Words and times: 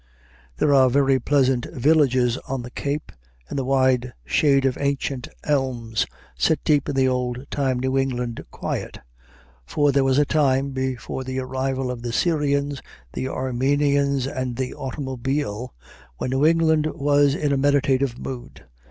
There 0.57 0.73
are 0.73 0.89
very 0.89 1.19
pleasant 1.19 1.65
villages 1.71 2.39
on 2.47 2.63
the 2.63 2.71
Cape, 2.71 3.11
in 3.51 3.55
the 3.55 3.63
wide 3.63 4.13
shade 4.25 4.65
of 4.65 4.75
ancient 4.81 5.27
elms, 5.43 6.07
set 6.35 6.63
deep 6.63 6.89
in 6.89 6.95
the 6.95 7.07
old 7.07 7.45
time 7.51 7.79
New 7.79 7.99
England 7.99 8.43
quiet. 8.49 8.97
For 9.63 9.91
there 9.91 10.03
was 10.03 10.17
a 10.17 10.25
time 10.25 10.71
before 10.71 11.23
the 11.23 11.37
arrival 11.37 11.91
of 11.91 12.01
the 12.01 12.11
Syrians, 12.13 12.81
the 13.13 13.29
Armenians, 13.29 14.25
and 14.25 14.55
the 14.55 14.73
automobile, 14.73 15.75
when 16.17 16.31
New 16.31 16.47
England 16.47 16.87
was 16.95 17.35
in 17.35 17.53
a 17.53 17.57
meditative 17.57 18.17
mood. 18.17 18.63